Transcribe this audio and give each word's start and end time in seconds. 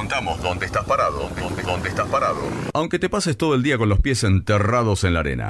contamos 0.00 0.40
dónde 0.40 0.64
estás 0.64 0.86
parado, 0.86 1.28
dónde, 1.38 1.62
dónde 1.62 1.90
estás 1.90 2.08
parado. 2.08 2.40
Aunque 2.72 2.98
te 2.98 3.10
pases 3.10 3.36
todo 3.36 3.54
el 3.54 3.62
día 3.62 3.76
con 3.76 3.90
los 3.90 4.00
pies 4.00 4.24
enterrados 4.24 5.04
en 5.04 5.12
la 5.12 5.20
arena. 5.20 5.46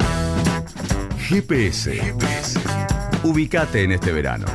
GPS. 1.28 1.94
GPS. 1.94 2.58
Ubicate 3.22 3.84
en 3.84 3.92
este 3.92 4.10
verano. 4.10 4.46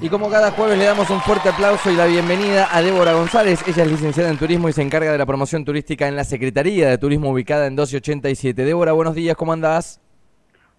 Y 0.00 0.08
como 0.08 0.30
cada 0.30 0.52
jueves 0.52 0.78
le 0.78 0.86
damos 0.86 1.10
un 1.10 1.20
fuerte 1.20 1.50
aplauso 1.50 1.90
y 1.90 1.96
la 1.96 2.06
bienvenida 2.06 2.74
a 2.74 2.80
Débora 2.80 3.12
González. 3.12 3.60
Ella 3.66 3.82
es 3.84 3.90
licenciada 3.90 4.30
en 4.30 4.38
turismo 4.38 4.70
y 4.70 4.72
se 4.72 4.80
encarga 4.80 5.12
de 5.12 5.18
la 5.18 5.26
promoción 5.26 5.66
turística 5.66 6.08
en 6.08 6.16
la 6.16 6.24
Secretaría 6.24 6.88
de 6.88 6.96
Turismo 6.96 7.30
ubicada 7.30 7.66
en 7.66 7.74
1287. 7.74 8.64
Débora, 8.64 8.92
buenos 8.92 9.14
días, 9.14 9.36
¿cómo 9.36 9.52
andás? 9.52 10.00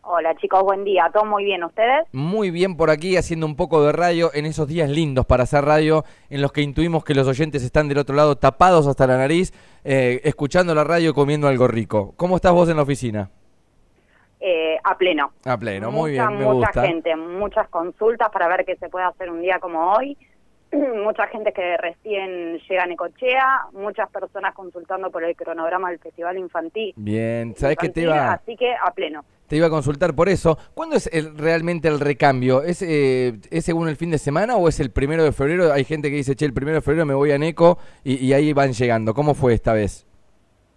Hola 0.08 0.36
chicos, 0.36 0.62
buen 0.62 0.84
día. 0.84 1.10
¿Todo 1.12 1.26
muy 1.26 1.44
bien 1.44 1.64
ustedes? 1.64 2.06
Muy 2.12 2.52
bien 2.52 2.78
por 2.78 2.92
aquí, 2.92 3.18
haciendo 3.18 3.48
un 3.48 3.56
poco 3.56 3.84
de 3.84 3.92
radio 3.92 4.30
en 4.36 4.46
esos 4.46 4.68
días 4.68 4.88
lindos 4.88 5.26
para 5.26 5.44
hacer 5.44 5.66
radio, 5.66 6.04
en 6.30 6.44
los 6.44 6.52
que 6.52 6.62
intuimos 6.62 7.04
que 7.04 7.16
los 7.16 7.28
oyentes 7.28 7.64
están 7.64 7.88
del 7.89 7.98
otro 7.98 8.16
lado 8.16 8.36
tapados 8.36 8.86
hasta 8.86 9.07
la 9.07 9.18
nariz, 9.18 9.52
eh, 9.84 10.21
escuchando 10.24 10.76
la 10.76 10.84
radio 10.84 11.10
y 11.10 11.14
comiendo 11.14 11.48
algo 11.48 11.68
rico. 11.68 12.14
¿Cómo 12.18 12.36
estás 12.36 12.54
vos 12.54 12.70
en 12.70 12.78
la 12.78 12.84
oficina? 12.84 13.32
Eh, 14.39 14.78
a 14.84 14.96
pleno. 14.96 15.32
A 15.43 15.57
pleno, 15.57 15.89
muy 15.89 16.12
Mucha, 16.12 16.28
bien, 16.28 16.40
me 16.40 16.46
mucha 16.46 16.68
gusta. 16.68 16.82
gente, 16.84 17.15
muchas 17.15 17.68
consultas 17.70 18.29
para 18.29 18.48
ver 18.48 18.64
qué 18.64 18.76
se 18.76 18.90
puede 18.90 19.06
hacer 19.06 19.32
un 19.32 19.42
día 19.42 19.57
como 19.60 19.92
hoy. 19.93 20.15
mucha 21.04 21.26
gente 21.29 21.51
que 21.51 21.78
recién 21.78 22.60
llega 22.60 22.84
a 22.84 22.86
Necochea, 22.86 23.62
muchas 23.74 24.07
personas 24.12 24.54
consultando 24.54 25.10
por 25.10 25.24
el 25.24 25.36
cronograma 25.36 25.90
del 25.90 25.98
Festival 25.98 26.37
Infantil. 26.37 26.93
Bien, 26.96 27.56
¿sabés 27.56 27.78
qué 27.78 27.90
te 27.90 28.01
iba, 28.01 28.34
Así 28.34 28.56
que 28.56 28.71
a 28.76 28.92
pleno. 28.92 29.26
Te 29.48 29.56
iba 29.58 29.68
a 29.68 29.70
consultar 29.70 30.16
por 30.16 30.30
eso? 30.30 30.58
¿Cuándo 30.74 30.96
es 30.96 31.08
el- 31.14 31.38
realmente 31.38 31.88
el 31.88 32.00
recambio? 32.00 32.64
¿Es, 32.64 32.81
eh, 32.81 33.34
¿Es 33.52 33.66
según 33.66 33.88
el 33.90 33.95
fin 33.95 34.12
de 34.12 34.18
semana 34.18 34.56
o 34.56 34.68
es 34.68 34.80
el 34.80 34.92
primero 34.92 35.23
de 35.23 35.31
febrero? 35.31 35.72
Hay 35.72 35.84
gente 35.84 36.09
que 36.09 36.16
dice, 36.18 36.36
che, 36.36 36.45
el 36.45 36.54
primero 36.54 36.76
de 36.78 36.81
febrero 36.81 37.06
me 37.06 37.14
voy 37.14 37.31
a 37.31 37.38
Neco 37.38 37.78
y, 38.04 38.16
y 38.26 38.34
ahí 38.34 38.54
van 38.54 38.73
llegando. 38.73 39.14
¿Cómo 39.14 39.34
fue 39.34 39.54
esta 39.54 39.73
vez? 39.73 40.06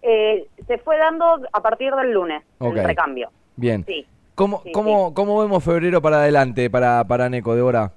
Eh, 0.02 0.46
se 0.66 0.78
fue 0.78 0.96
dando 0.98 1.40
a 1.52 1.60
partir 1.62 1.92
del 1.94 2.12
lunes 2.12 2.42
el 2.60 2.74
recambio. 2.84 3.30
Bien. 3.56 3.84
Sí. 3.86 4.06
¿Cómo, 4.34 4.60
Sí, 4.62 4.70
cómo, 4.72 5.14
¿Cómo 5.14 5.40
vemos 5.40 5.64
febrero 5.64 6.00
para 6.00 6.18
adelante 6.18 6.70
para, 6.70 7.02
para 7.04 7.28
Neco, 7.28 7.56
Débora? 7.56 7.92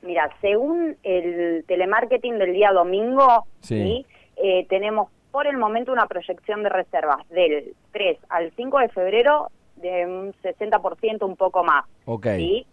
Mira, 0.00 0.30
según 0.40 0.96
el 1.02 1.64
telemarketing 1.66 2.38
del 2.38 2.54
día 2.54 2.72
domingo, 2.72 3.44
Sí. 3.60 3.82
¿sí? 3.82 4.06
Eh, 4.36 4.66
tenemos 4.70 5.10
por 5.30 5.46
el 5.46 5.58
momento 5.58 5.92
una 5.92 6.06
proyección 6.06 6.62
de 6.62 6.70
reservas 6.70 7.28
del 7.28 7.74
3 7.92 8.16
al 8.30 8.50
5 8.56 8.78
de 8.78 8.88
febrero 8.88 9.50
de 9.80 10.06
un 10.06 10.32
60%, 10.42 11.22
un 11.24 11.36
poco 11.36 11.64
más. 11.64 11.84
Ok. 12.04 12.26
¿sí? 12.36 12.66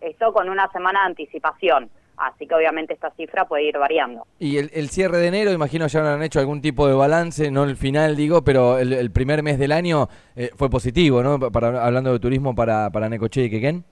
Esto 0.00 0.32
con 0.32 0.48
una 0.48 0.70
semana 0.72 1.00
de 1.00 1.06
anticipación. 1.06 1.90
Así 2.16 2.48
que 2.48 2.54
obviamente 2.56 2.94
esta 2.94 3.10
cifra 3.12 3.44
puede 3.44 3.64
ir 3.68 3.78
variando. 3.78 4.26
Y 4.40 4.58
el, 4.58 4.70
el 4.74 4.88
cierre 4.88 5.18
de 5.18 5.28
enero, 5.28 5.52
imagino 5.52 5.86
ya 5.86 6.14
han 6.14 6.22
hecho 6.24 6.40
algún 6.40 6.60
tipo 6.60 6.88
de 6.88 6.94
balance, 6.94 7.48
no 7.52 7.62
el 7.62 7.76
final 7.76 8.16
digo, 8.16 8.42
pero 8.42 8.78
el, 8.78 8.92
el 8.92 9.12
primer 9.12 9.44
mes 9.44 9.56
del 9.56 9.70
año 9.70 10.08
eh, 10.34 10.50
fue 10.56 10.68
positivo, 10.68 11.22
¿no? 11.22 11.38
Para, 11.38 11.84
hablando 11.86 12.12
de 12.12 12.18
turismo 12.18 12.56
para, 12.56 12.90
para 12.90 13.08
Necochea 13.08 13.44
y 13.44 13.50
Quequén. 13.50 13.84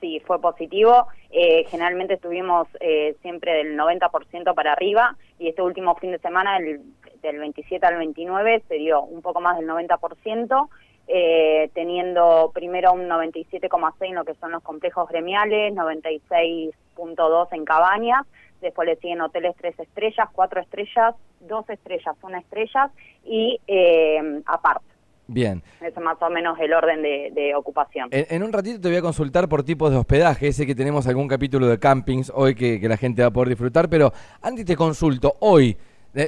Sí, 0.00 0.20
fue 0.26 0.38
positivo. 0.42 1.06
Eh, 1.30 1.64
generalmente 1.70 2.14
estuvimos 2.14 2.68
eh, 2.80 3.16
siempre 3.22 3.52
del 3.54 3.78
90% 3.78 4.54
para 4.54 4.72
arriba 4.72 5.16
y 5.38 5.48
este 5.48 5.62
último 5.62 5.94
fin 5.96 6.12
de 6.12 6.18
semana, 6.18 6.58
el- 6.58 6.82
del 7.22 7.38
27 7.38 7.84
al 7.84 7.96
29, 7.96 8.62
se 8.68 8.74
dio 8.74 9.00
un 9.02 9.22
poco 9.22 9.40
más 9.40 9.56
del 9.58 9.66
90%, 9.66 10.68
eh, 11.08 11.70
teniendo 11.74 12.50
primero 12.52 12.92
un 12.92 13.08
97,6 13.08 13.92
en 14.00 14.14
lo 14.14 14.24
que 14.24 14.34
son 14.34 14.52
los 14.52 14.62
complejos 14.62 15.08
gremiales, 15.08 15.72
96,2 15.74 17.48
en 17.52 17.64
cabañas, 17.64 18.26
después 18.60 18.86
le 18.86 18.96
siguen 18.96 19.22
hoteles 19.22 19.56
3 19.56 19.80
estrellas, 19.80 20.28
4 20.32 20.60
estrellas, 20.60 21.14
2 21.40 21.70
estrellas, 21.70 22.16
1 22.22 22.38
estrellas 22.38 22.90
y 23.24 23.58
eh, 23.66 24.42
aparte. 24.46 24.84
Bien. 25.30 25.62
Es 25.82 25.94
más 25.98 26.16
o 26.22 26.30
menos 26.30 26.58
el 26.58 26.72
orden 26.72 27.02
de, 27.02 27.30
de 27.34 27.54
ocupación. 27.54 28.08
En, 28.10 28.26
en 28.30 28.42
un 28.42 28.52
ratito 28.52 28.80
te 28.80 28.88
voy 28.88 28.96
a 28.96 29.02
consultar 29.02 29.46
por 29.46 29.62
tipos 29.62 29.90
de 29.90 29.98
hospedaje. 29.98 30.52
Sé 30.52 30.66
que 30.66 30.74
tenemos 30.74 31.06
algún 31.06 31.28
capítulo 31.28 31.66
de 31.66 31.78
campings 31.78 32.32
hoy 32.34 32.54
que, 32.54 32.80
que 32.80 32.88
la 32.88 32.96
gente 32.96 33.20
va 33.20 33.28
a 33.28 33.30
poder 33.30 33.50
disfrutar, 33.50 33.90
pero 33.90 34.10
antes 34.40 34.64
te 34.64 34.74
consulto, 34.74 35.34
hoy, 35.40 35.76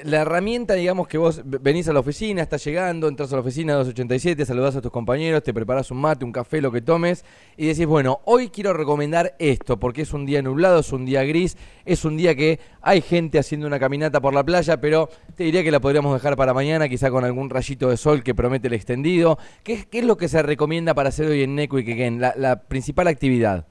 la, 0.05 0.23
herramienta, 0.23 0.75
digamos 0.75 1.09
que 1.09 1.19
vos 1.19 1.43
venís 1.45 1.89
a 1.89 1.93
la 1.93 1.99
oficina, 1.99 2.43
estás 2.43 2.65
llegando, 2.65 3.09
entras 3.09 3.33
a 3.33 3.37
la 3.37 3.41
oficina 3.41 3.75
287, 3.75 4.47
saludás 4.47 4.77
a 4.77 4.81
tus 4.81 4.93
compañeros, 4.93 5.43
te 5.43 5.53
preparás 5.53 5.91
un 5.91 6.01
mate, 6.01 6.25
un 6.25 6.31
café, 6.31 6.61
lo 6.61 6.71
que 6.71 6.81
tomes, 6.81 7.25
y 7.56 7.67
decís, 7.67 7.87
bueno, 7.87 8.21
hoy 8.25 8.51
quiero 8.51 8.73
recomendar 8.73 9.34
esto, 9.41 9.81
porque 9.81 10.03
es 10.03 10.12
un 10.12 10.27
día 10.27 10.43
nublado, 10.43 10.78
es 10.78 10.93
un 10.93 11.06
día 11.06 11.25
gris, 11.25 11.56
es 11.84 12.05
un 12.05 12.17
día 12.17 12.37
que 12.37 12.61
hay 12.83 13.01
gente 13.01 13.41
haciendo 13.41 13.67
una 13.67 13.81
caminata 13.81 14.21
por 14.21 14.33
la 14.33 14.45
playa, 14.45 14.81
pero 14.81 15.09
te 15.34 15.43
diría 15.43 15.65
que 15.65 15.73
la 15.73 15.81
podríamos 15.81 16.15
dejar 16.15 16.37
para 16.37 16.55
mañana, 16.55 16.89
quizá 16.89 17.11
con 17.11 17.25
algún 17.25 17.51
rayito 17.51 17.91
de 17.91 17.97
sol 17.97 18.22
que 18.22 18.33
promete 18.33 18.69
el 18.69 18.75
extendido. 18.75 19.39
¿Qué, 19.65 19.89
es 19.91 20.05
lo 20.05 20.17
que 20.17 20.28
se 20.28 20.41
recomienda 20.43 20.95
para 20.95 21.09
hacer 21.09 21.27
hoy 21.27 21.43
en 21.43 21.57
Neco 21.57 21.81
y 21.81 21.84
la 22.21 22.62
principal 22.69 23.09
actividad. 23.09 23.67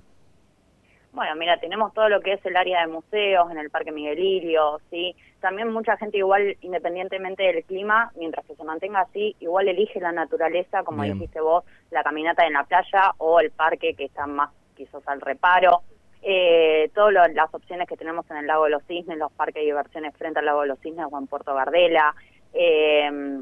Bueno, 1.11 1.35
mira, 1.35 1.57
tenemos 1.59 1.91
todo 1.93 2.07
lo 2.07 2.21
que 2.21 2.33
es 2.33 2.45
el 2.45 2.55
área 2.55 2.81
de 2.81 2.87
museos 2.87 3.49
en 3.51 3.57
el 3.57 3.71
Parque 3.71 3.91
Miguelilio, 3.91 4.79
¿sí? 4.91 5.15
También 5.41 5.71
mucha 5.73 5.97
gente 5.97 6.17
igual, 6.19 6.55
independientemente 6.61 7.43
del 7.43 7.63
clima, 7.63 8.11
mientras 8.15 8.45
que 8.45 8.55
se 8.55 8.63
mantenga 8.63 9.01
así, 9.01 9.35
igual 9.39 9.67
elige 9.67 9.99
la 9.99 10.11
naturaleza, 10.11 10.83
como 10.83 11.01
Bien. 11.01 11.15
dijiste 11.15 11.41
vos, 11.41 11.63
la 11.89 12.03
caminata 12.03 12.45
en 12.45 12.53
la 12.53 12.63
playa 12.63 13.13
o 13.17 13.39
el 13.39 13.49
parque 13.49 13.95
que 13.95 14.05
está 14.05 14.27
más 14.27 14.51
quizás 14.75 15.05
al 15.07 15.19
reparo. 15.21 15.81
Eh, 16.21 16.91
todas 16.93 17.33
las 17.33 17.53
opciones 17.55 17.87
que 17.87 17.97
tenemos 17.97 18.29
en 18.29 18.37
el 18.37 18.47
Lago 18.47 18.65
de 18.65 18.71
los 18.71 18.83
Cisnes, 18.85 19.17
los 19.17 19.31
parques 19.31 19.55
de 19.55 19.65
diversiones 19.65 20.15
frente 20.15 20.39
al 20.39 20.45
Lago 20.45 20.61
de 20.61 20.67
los 20.67 20.79
Cisnes 20.79 21.07
o 21.09 21.17
en 21.17 21.27
Puerto 21.27 21.55
Gardela. 21.55 22.13
Eh, 22.53 23.39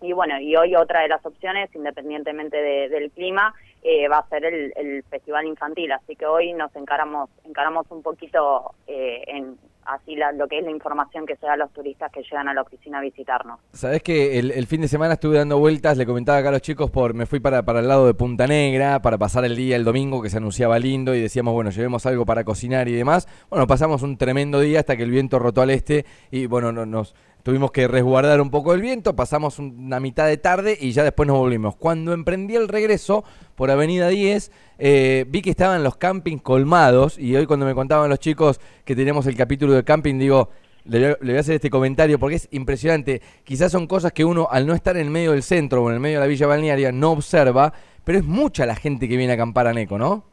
y 0.00 0.12
bueno, 0.12 0.38
y 0.40 0.56
hoy 0.56 0.74
otra 0.74 1.02
de 1.02 1.08
las 1.08 1.24
opciones, 1.24 1.74
independientemente 1.74 2.56
de- 2.60 2.88
del 2.88 3.10
clima, 3.12 3.54
eh, 3.84 4.08
va 4.08 4.18
a 4.18 4.28
ser 4.28 4.44
el, 4.46 4.72
el 4.76 5.02
festival 5.04 5.46
infantil. 5.46 5.92
Así 5.92 6.16
que 6.16 6.26
hoy 6.26 6.52
nos 6.54 6.74
encaramos, 6.74 7.30
encaramos 7.44 7.86
un 7.90 8.02
poquito 8.02 8.72
eh, 8.86 9.22
en 9.26 9.56
así 9.86 10.16
la- 10.16 10.32
lo 10.32 10.48
que 10.48 10.58
es 10.60 10.64
la 10.64 10.70
información 10.70 11.26
que 11.26 11.36
se 11.36 11.44
da 11.44 11.52
a 11.52 11.56
los 11.58 11.70
turistas 11.70 12.10
que 12.10 12.22
llegan 12.22 12.48
a 12.48 12.54
la 12.54 12.62
oficina 12.62 12.98
a 12.98 13.02
visitarnos. 13.02 13.60
Sabés 13.74 14.02
que 14.02 14.38
el, 14.38 14.50
el 14.52 14.66
fin 14.66 14.80
de 14.80 14.88
semana 14.88 15.12
estuve 15.12 15.36
dando 15.36 15.58
vueltas, 15.58 15.98
le 15.98 16.06
comentaba 16.06 16.38
acá 16.38 16.48
a 16.48 16.52
los 16.52 16.62
chicos, 16.62 16.90
por 16.90 17.12
me 17.12 17.26
fui 17.26 17.38
para, 17.38 17.62
para 17.64 17.80
el 17.80 17.88
lado 17.88 18.06
de 18.06 18.14
Punta 18.14 18.46
Negra 18.46 19.02
para 19.02 19.18
pasar 19.18 19.44
el 19.44 19.54
día 19.56 19.76
el 19.76 19.84
domingo 19.84 20.22
que 20.22 20.30
se 20.30 20.38
anunciaba 20.38 20.78
lindo 20.78 21.14
y 21.14 21.20
decíamos, 21.20 21.52
bueno, 21.52 21.68
llevemos 21.68 22.06
algo 22.06 22.24
para 22.24 22.44
cocinar 22.44 22.88
y 22.88 22.94
demás. 22.94 23.28
Bueno, 23.50 23.66
pasamos 23.66 24.00
un 24.02 24.16
tremendo 24.16 24.58
día 24.60 24.80
hasta 24.80 24.96
que 24.96 25.02
el 25.02 25.10
viento 25.10 25.38
rotó 25.38 25.60
al 25.60 25.68
este 25.68 26.06
y 26.30 26.46
bueno, 26.46 26.72
no- 26.72 26.86
nos 26.86 27.14
tuvimos 27.44 27.70
que 27.70 27.86
resguardar 27.86 28.40
un 28.40 28.50
poco 28.50 28.74
el 28.74 28.80
viento, 28.80 29.14
pasamos 29.14 29.60
un- 29.60 29.76
una 29.86 30.00
mitad 30.00 30.26
de 30.26 30.38
tarde 30.38 30.76
y 30.80 30.90
ya 30.90 31.04
después 31.04 31.28
nos 31.28 31.38
volvimos. 31.38 31.76
Cuando 31.76 32.12
emprendí 32.12 32.56
el 32.56 32.66
regreso 32.66 33.22
por 33.54 33.70
Avenida 33.70 34.08
10, 34.08 34.50
eh, 34.78 35.26
vi 35.28 35.42
que 35.42 35.50
estaban 35.50 35.84
los 35.84 35.96
campings 35.96 36.42
colmados 36.42 37.18
y 37.18 37.36
hoy 37.36 37.46
cuando 37.46 37.66
me 37.66 37.74
contaban 37.74 38.08
los 38.10 38.18
chicos 38.18 38.60
que 38.84 38.96
teníamos 38.96 39.26
el 39.28 39.36
capítulo 39.36 39.74
de 39.74 39.84
camping, 39.84 40.18
digo, 40.18 40.48
le 40.86 41.14
voy 41.20 41.36
a 41.36 41.40
hacer 41.40 41.54
este 41.56 41.70
comentario 41.70 42.18
porque 42.18 42.36
es 42.36 42.48
impresionante. 42.50 43.22
Quizás 43.44 43.70
son 43.70 43.86
cosas 43.86 44.12
que 44.12 44.24
uno, 44.24 44.48
al 44.50 44.66
no 44.66 44.74
estar 44.74 44.96
en 44.96 45.04
el 45.06 45.10
medio 45.10 45.32
del 45.32 45.42
centro 45.42 45.82
o 45.82 45.88
en 45.88 45.94
el 45.94 46.00
medio 46.00 46.18
de 46.18 46.24
la 46.24 46.28
villa 46.28 46.46
balnearia, 46.46 46.92
no 46.92 47.12
observa, 47.12 47.72
pero 48.04 48.18
es 48.18 48.24
mucha 48.24 48.66
la 48.66 48.74
gente 48.74 49.06
que 49.08 49.16
viene 49.16 49.32
a 49.32 49.34
acampar 49.34 49.66
a 49.66 49.72
Neco, 49.72 49.96
¿no? 49.98 50.24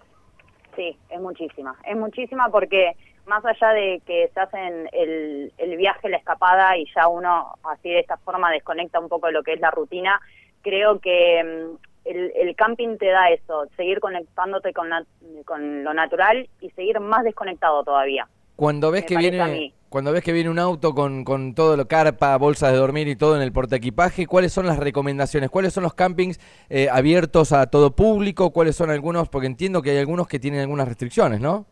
Sí, 0.75 0.97
es 1.09 1.21
muchísima. 1.21 1.75
Es 1.85 1.97
muchísima 1.97 2.49
porque 2.49 2.91
más 3.25 3.43
allá 3.45 3.69
de 3.73 4.01
que 4.05 4.29
se 4.33 4.39
hacen 4.39 4.89
el, 4.91 5.51
el 5.57 5.77
viaje, 5.77 6.09
la 6.09 6.17
escapada 6.17 6.77
y 6.77 6.85
ya 6.95 7.07
uno 7.07 7.55
así 7.63 7.89
de 7.89 7.99
esta 7.99 8.17
forma 8.17 8.51
desconecta 8.51 8.99
un 8.99 9.09
poco 9.09 9.27
de 9.27 9.33
lo 9.33 9.43
que 9.43 9.53
es 9.53 9.59
la 9.59 9.71
rutina, 9.71 10.19
creo 10.61 10.99
que 10.99 11.43
mm, 11.43 11.77
el, 12.05 12.31
el 12.35 12.55
camping 12.55 12.97
te 12.97 13.07
da 13.07 13.29
eso, 13.29 13.65
seguir 13.77 13.99
conectándote 13.99 14.73
con, 14.73 14.89
la- 14.89 15.05
con 15.45 15.83
lo 15.83 15.93
natural 15.93 16.49
y 16.59 16.69
seguir 16.71 16.99
más 16.99 17.23
desconectado 17.23 17.83
todavía. 17.83 18.27
Cuando 18.55 18.91
ves 18.91 19.01
Me 19.03 19.07
que 19.07 19.17
viene 19.17 19.73
cuando 19.89 20.13
ves 20.13 20.23
que 20.23 20.31
viene 20.31 20.49
un 20.49 20.57
auto 20.59 20.95
con, 20.95 21.25
con 21.25 21.53
todo 21.53 21.75
lo 21.75 21.85
carpa, 21.85 22.37
bolsas 22.37 22.71
de 22.71 22.77
dormir 22.77 23.09
y 23.09 23.17
todo 23.17 23.35
en 23.35 23.41
el 23.41 23.51
portaequipaje, 23.51 24.25
¿cuáles 24.25 24.53
son 24.53 24.65
las 24.65 24.79
recomendaciones? 24.79 25.49
¿Cuáles 25.49 25.73
son 25.73 25.83
los 25.83 25.93
campings 25.95 26.39
eh, 26.69 26.87
abiertos 26.89 27.51
a 27.51 27.67
todo 27.67 27.93
público? 27.93 28.51
¿Cuáles 28.51 28.77
son 28.77 28.89
algunos? 28.89 29.27
Porque 29.27 29.47
entiendo 29.47 29.81
que 29.81 29.89
hay 29.91 29.97
algunos 29.97 30.29
que 30.29 30.39
tienen 30.39 30.61
algunas 30.61 30.87
restricciones, 30.87 31.41
¿no? 31.41 31.65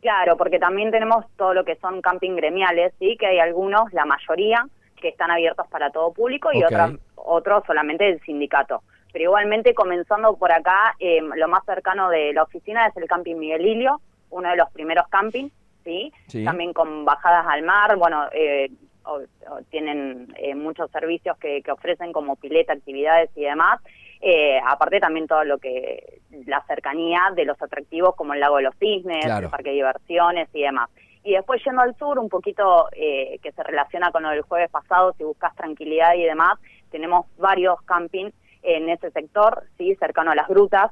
Claro, 0.00 0.36
porque 0.36 0.58
también 0.58 0.90
tenemos 0.90 1.24
todo 1.36 1.54
lo 1.54 1.64
que 1.64 1.76
son 1.76 2.00
camping 2.02 2.36
gremiales, 2.36 2.92
sí, 2.98 3.16
que 3.18 3.26
hay 3.26 3.38
algunos, 3.38 3.92
la 3.92 4.04
mayoría, 4.04 4.66
que 5.00 5.08
están 5.08 5.30
abiertos 5.30 5.66
para 5.68 5.90
todo 5.90 6.12
público 6.12 6.50
y 6.52 6.62
otras, 6.62 6.92
otros 7.16 7.64
solamente 7.66 8.04
del 8.04 8.20
sindicato. 8.22 8.82
Pero 9.12 9.24
igualmente, 9.24 9.74
comenzando 9.74 10.36
por 10.36 10.52
acá, 10.52 10.94
eh, 10.98 11.20
lo 11.22 11.48
más 11.48 11.64
cercano 11.64 12.08
de 12.10 12.32
la 12.34 12.42
oficina 12.44 12.86
es 12.86 12.96
el 12.96 13.06
camping 13.08 13.36
Miguelilio, 13.36 14.00
uno 14.30 14.48
de 14.50 14.56
los 14.56 14.70
primeros 14.70 15.08
campings, 15.08 15.52
sí, 15.84 16.12
Sí. 16.28 16.44
también 16.44 16.72
con 16.72 17.04
bajadas 17.04 17.46
al 17.48 17.62
mar, 17.62 17.96
bueno, 17.96 18.24
eh, 18.32 18.70
o- 19.04 19.20
o 19.50 19.62
tienen 19.70 20.26
eh, 20.36 20.54
muchos 20.54 20.90
servicios 20.90 21.36
que, 21.38 21.62
que 21.62 21.70
ofrecen 21.72 22.12
como 22.12 22.36
pileta, 22.36 22.72
actividades 22.72 23.30
y 23.36 23.42
demás. 23.44 23.80
Eh, 24.20 24.58
aparte 24.66 24.98
también 25.00 25.26
todo 25.26 25.44
lo 25.44 25.58
que 25.58 26.20
la 26.46 26.62
cercanía 26.66 27.20
de 27.34 27.44
los 27.44 27.60
atractivos 27.60 28.14
como 28.16 28.34
el 28.34 28.40
lago 28.40 28.56
de 28.56 28.62
los 28.64 28.74
cisnes, 28.76 29.24
Claro. 29.24 29.46
el 29.46 29.50
parque 29.50 29.70
de 29.70 29.76
diversiones 29.76 30.48
y 30.52 30.62
demás. 30.62 30.88
Y 31.22 31.32
después 31.32 31.62
yendo 31.64 31.82
al 31.82 31.96
sur, 31.96 32.18
un 32.18 32.28
poquito 32.28 32.88
eh, 32.92 33.38
que 33.42 33.52
se 33.52 33.62
relaciona 33.62 34.10
con 34.12 34.22
lo 34.22 34.30
del 34.30 34.42
jueves 34.42 34.70
pasado, 34.70 35.12
si 35.18 35.24
buscas 35.24 35.54
tranquilidad 35.56 36.14
y 36.14 36.22
demás, 36.22 36.58
tenemos 36.90 37.26
varios 37.36 37.80
campings 37.82 38.32
en 38.62 38.88
ese 38.88 39.10
sector, 39.10 39.64
sí, 39.76 39.94
cercano 39.96 40.30
a 40.30 40.34
las 40.34 40.48
grutas, 40.48 40.90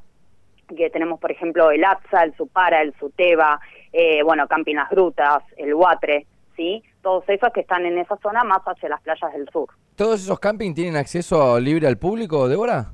que 0.75 0.89
tenemos, 0.89 1.19
por 1.19 1.31
ejemplo, 1.31 1.71
el 1.71 1.83
Atza, 1.83 2.23
el 2.23 2.35
Supara, 2.35 2.81
el 2.81 2.93
Suteba, 2.99 3.59
eh, 3.93 4.23
bueno, 4.23 4.47
Camping 4.47 4.75
Las 4.75 4.89
Grutas, 4.89 5.43
el 5.57 5.73
Huatre, 5.73 6.25
¿sí? 6.55 6.83
Todos 7.01 7.23
esos 7.27 7.51
que 7.53 7.61
están 7.61 7.85
en 7.85 7.97
esa 7.99 8.17
zona 8.17 8.43
más 8.43 8.61
hacia 8.65 8.89
las 8.89 9.01
playas 9.01 9.31
del 9.33 9.47
sur. 9.49 9.69
¿Todos 9.95 10.21
esos 10.21 10.39
campings 10.39 10.75
tienen 10.75 10.95
acceso 10.95 11.59
libre 11.59 11.87
al 11.87 11.97
público, 11.97 12.47
Débora? 12.49 12.87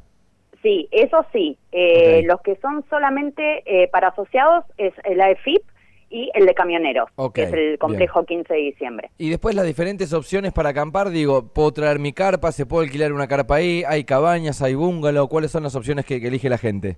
Sí, 0.62 0.88
eso 0.92 1.26
sí. 1.32 1.58
Eh, 1.72 2.24
Los 2.26 2.42
que 2.42 2.56
son 2.58 2.84
solamente 2.90 3.64
eh, 3.66 3.88
para 3.88 4.10
asociados 4.10 4.66
es 4.78 4.94
el 5.04 5.20
AEFIP 5.22 5.64
y 6.12 6.30
el 6.34 6.46
de 6.46 6.54
camioneros, 6.54 7.10
que 7.34 7.44
es 7.44 7.54
el 7.54 7.80
complejo 7.80 8.26
15 8.26 8.54
de 8.54 8.60
diciembre. 8.60 9.10
Y 9.18 9.30
después 9.30 9.56
las 9.56 9.66
diferentes 9.66 10.12
opciones 10.14 10.52
para 10.52 10.70
acampar, 10.70 11.10
digo, 11.10 11.48
puedo 11.48 11.72
traer 11.72 12.00
mi 12.00 12.12
carpa, 12.12 12.52
se 12.52 12.66
puede 12.66 12.88
alquilar 12.88 13.14
una 13.14 13.28
carpa 13.28 13.56
ahí, 13.56 13.84
hay 13.88 14.04
cabañas, 14.04 14.62
hay 14.62 14.76
bungalow, 14.76 15.30
¿cuáles 15.30 15.52
son 15.52 15.64
las 15.64 15.76
opciones 15.76 16.06
que, 16.06 16.16
elige 16.18 16.50
la 16.50 16.58
gente? 16.58 16.98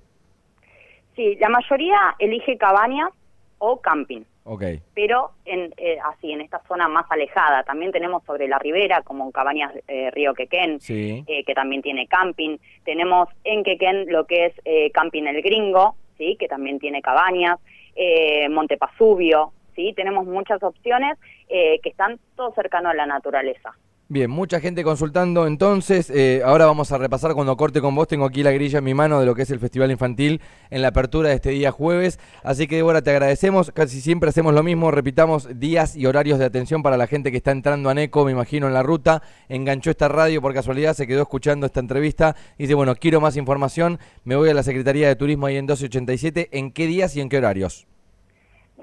Sí, 1.16 1.36
la 1.40 1.50
mayoría 1.50 2.16
elige 2.18 2.58
cabañas 2.58 3.12
o 3.60 3.80
camping. 3.80 4.24
Okay. 4.46 4.82
Pero 4.94 5.32
en, 5.46 5.74
eh, 5.78 5.98
así, 6.04 6.32
en 6.32 6.42
esta 6.42 6.62
zona 6.68 6.90
más 6.90 7.06
alejada. 7.10 7.64
También 7.64 7.92
tenemos 7.92 8.24
sobre 8.26 8.48
la 8.48 8.60
ribera, 8.60 9.02
como 9.02 9.32
Cabañas 9.32 9.72
eh, 9.88 10.12
Río 10.12 10.34
Quequén, 10.34 10.80
eh, 10.90 11.44
que 11.46 11.54
también 11.54 11.82
tiene 11.82 12.08
camping. 12.08 12.58
Tenemos 12.84 13.30
en 13.46 13.64
Quequén 13.64 14.06
lo 14.12 14.26
que 14.26 14.48
es 14.48 14.54
eh, 14.66 14.92
Camping 14.92 15.24
El 15.24 15.42
Gringo, 15.42 15.96
¿sí? 16.18 16.36
que 16.38 16.48
también 16.48 16.80
tiene 16.80 17.02
cabañas. 17.02 17.60
Eh, 17.96 18.50
Montepasubio, 18.50 19.54
¿sí? 19.76 19.94
Tenemos 19.96 20.26
muchas 20.26 20.62
opciones 20.64 21.18
que 21.48 21.90
están 21.90 22.20
todo 22.36 22.52
cercano 22.56 22.90
a 22.90 22.96
la 22.96 23.06
naturaleza. 23.06 23.76
Bien, 24.14 24.30
mucha 24.30 24.60
gente 24.60 24.84
consultando. 24.84 25.48
Entonces, 25.48 26.12
eh, 26.12 26.44
ahora 26.46 26.68
vamos 26.68 26.92
a 26.92 27.00
repasar 27.00 27.34
cuando 27.34 27.58
corte 27.58 27.82
con 27.82 27.96
vos. 27.96 28.08
Tengo 28.08 28.26
aquí 28.26 28.44
la 28.44 28.52
grilla 28.52 28.78
en 28.78 28.84
mi 28.84 28.94
mano 28.94 29.20
de 29.20 29.26
lo 29.26 29.34
que 29.34 29.42
es 29.42 29.50
el 29.50 29.60
Festival 29.60 29.90
Infantil 29.90 30.40
en 30.70 30.84
la 30.84 30.90
apertura 30.90 31.30
de 31.30 31.36
este 31.36 31.50
día 31.50 31.72
jueves. 31.72 32.20
Así 32.44 32.68
que, 32.68 32.76
Débora, 32.76 33.02
te 33.02 33.10
agradecemos. 33.10 33.72
Casi 33.72 34.02
siempre 34.02 34.30
hacemos 34.30 34.54
lo 34.54 34.62
mismo. 34.62 34.92
Repitamos 34.92 35.60
días 35.60 35.96
y 35.96 36.06
horarios 36.06 36.38
de 36.38 36.46
atención 36.46 36.84
para 36.84 36.96
la 36.96 37.08
gente 37.08 37.32
que 37.32 37.38
está 37.38 37.50
entrando 37.50 37.90
a 37.90 37.96
NECO, 37.96 38.24
me 38.24 38.34
imagino, 38.34 38.68
en 38.68 38.76
la 38.76 38.84
ruta. 38.84 39.24
Enganchó 39.50 39.90
esta 39.90 40.10
radio 40.10 40.44
por 40.44 40.54
casualidad, 40.54 40.94
se 40.94 41.08
quedó 41.08 41.24
escuchando 41.24 41.66
esta 41.66 41.80
entrevista. 41.80 42.36
Dice, 42.60 42.76
bueno, 42.76 42.94
quiero 42.94 43.20
más 43.20 43.36
información. 43.36 43.98
Me 44.26 44.36
voy 44.36 44.48
a 44.48 44.54
la 44.54 44.62
Secretaría 44.62 45.08
de 45.08 45.16
Turismo 45.16 45.48
ahí 45.48 45.56
en 45.56 45.66
1287. 45.66 46.50
¿En 46.52 46.72
qué 46.72 46.86
días 46.86 47.16
y 47.16 47.22
en 47.22 47.30
qué 47.30 47.40
horarios? 47.40 47.88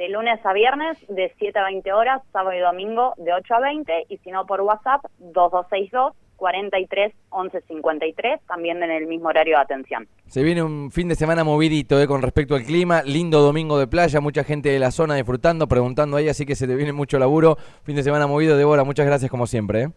De 0.00 0.08
lunes 0.08 0.40
a 0.46 0.54
viernes 0.54 0.96
de 1.10 1.30
7 1.38 1.58
a 1.58 1.64
20 1.64 1.92
horas, 1.92 2.22
sábado 2.32 2.56
y 2.56 2.60
domingo 2.60 3.12
de 3.18 3.34
8 3.34 3.54
a 3.54 3.60
20 3.60 4.06
y 4.08 4.16
si 4.16 4.30
no 4.30 4.46
por 4.46 4.62
WhatsApp 4.62 5.04
2262 5.18 6.14
43 6.36 7.12
11 7.28 7.60
53, 7.68 8.40
también 8.46 8.82
en 8.82 8.90
el 8.90 9.06
mismo 9.06 9.28
horario 9.28 9.56
de 9.56 9.62
atención. 9.62 10.08
Se 10.26 10.42
viene 10.42 10.62
un 10.62 10.90
fin 10.90 11.06
de 11.08 11.16
semana 11.16 11.44
movidito 11.44 12.00
eh, 12.00 12.06
con 12.06 12.22
respecto 12.22 12.54
al 12.54 12.62
clima, 12.62 13.02
lindo 13.02 13.42
domingo 13.42 13.78
de 13.78 13.88
playa, 13.88 14.22
mucha 14.22 14.42
gente 14.42 14.70
de 14.70 14.78
la 14.78 14.90
zona 14.90 15.16
disfrutando, 15.16 15.68
preguntando 15.68 16.16
ahí, 16.16 16.30
así 16.30 16.46
que 16.46 16.56
se 16.56 16.66
te 16.66 16.76
viene 16.76 16.94
mucho 16.94 17.18
laburo. 17.18 17.58
Fin 17.82 17.96
de 17.96 18.02
semana 18.02 18.26
movido, 18.26 18.56
Débora, 18.56 18.84
muchas 18.84 19.04
gracias 19.04 19.30
como 19.30 19.46
siempre. 19.46 19.82
Eh. 19.82 19.88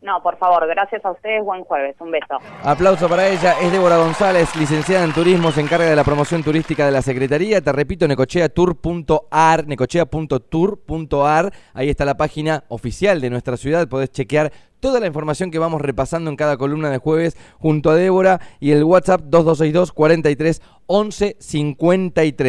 No, 0.00 0.22
por 0.22 0.38
favor, 0.38 0.64
gracias 0.68 1.04
a 1.04 1.10
ustedes, 1.10 1.44
buen 1.44 1.64
jueves, 1.64 1.96
un 1.98 2.12
beso. 2.12 2.38
Aplauso 2.62 3.08
para 3.08 3.26
ella, 3.28 3.56
es 3.60 3.72
Débora 3.72 3.96
González, 3.96 4.54
licenciada 4.54 5.04
en 5.04 5.12
turismo, 5.12 5.50
se 5.50 5.60
encarga 5.60 5.86
de 5.86 5.96
la 5.96 6.04
promoción 6.04 6.44
turística 6.44 6.86
de 6.86 6.92
la 6.92 7.02
Secretaría, 7.02 7.60
te 7.60 7.72
repito, 7.72 8.06
necocheatour.ar, 8.06 9.66
necochea.tour.ar, 9.66 11.52
ahí 11.74 11.88
está 11.88 12.04
la 12.04 12.16
página 12.16 12.62
oficial 12.68 13.20
de 13.20 13.30
nuestra 13.30 13.56
ciudad, 13.56 13.88
podés 13.88 14.12
chequear 14.12 14.52
toda 14.80 15.00
la 15.00 15.06
información 15.08 15.50
que 15.50 15.58
vamos 15.58 15.80
repasando 15.80 16.30
en 16.30 16.36
cada 16.36 16.56
columna 16.56 16.90
de 16.90 16.98
jueves 16.98 17.36
junto 17.58 17.90
a 17.90 17.96
Débora 17.96 18.40
y 18.60 18.70
el 18.70 18.84
WhatsApp 18.84 19.22
2262 19.22 19.92
43 19.92 20.62
11 20.86 21.36
53. 21.38 22.46